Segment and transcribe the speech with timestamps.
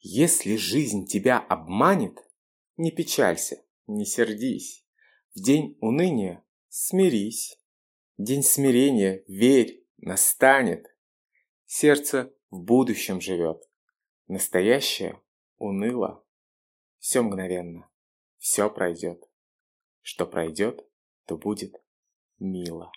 [0.00, 2.16] Если жизнь тебя обманет,
[2.76, 4.86] не печалься, не сердись.
[5.34, 7.58] В день уныния смирись.
[8.16, 10.86] День смирения, верь, настанет.
[11.66, 13.62] Сердце в будущем живет.
[14.28, 15.20] Настоящее
[15.56, 16.24] уныло.
[16.98, 17.88] Все мгновенно,
[18.38, 19.28] все пройдет.
[20.02, 20.86] Что пройдет,
[21.26, 21.80] то будет
[22.38, 22.90] мило.